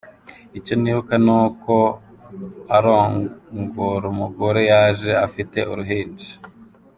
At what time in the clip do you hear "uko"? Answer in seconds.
1.41-1.73